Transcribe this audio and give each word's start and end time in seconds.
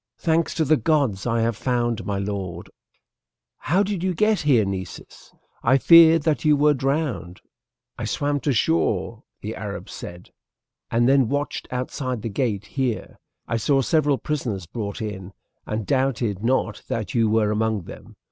"Thanks 0.17 0.55
to 0.55 0.65
the 0.65 0.77
gods, 0.77 1.27
I 1.27 1.41
have 1.41 1.55
found 1.55 2.07
my 2.07 2.17
lord." 2.17 2.71
"How 3.59 3.83
did 3.83 4.01
you 4.03 4.15
get 4.15 4.39
here, 4.39 4.65
Nessus? 4.65 5.31
I 5.61 5.77
feared 5.77 6.23
that 6.23 6.43
you 6.43 6.57
were 6.57 6.73
drowned." 6.73 7.39
"I 7.99 8.05
swam 8.05 8.39
to 8.39 8.51
shore," 8.51 9.21
the 9.41 9.55
Arab 9.55 9.89
said, 9.91 10.31
"and 10.89 11.07
then 11.07 11.29
watched 11.29 11.67
outside 11.69 12.23
the 12.23 12.29
gate 12.29 12.65
here. 12.65 13.19
I 13.47 13.57
saw 13.57 13.81
several 13.83 14.17
prisoners 14.17 14.65
brought 14.65 15.03
in, 15.03 15.33
and 15.67 15.85
doubted 15.85 16.43
not 16.43 16.81
that 16.87 17.13
you 17.13 17.29
were 17.29 17.51
among 17.51 17.83
them. 17.83 18.15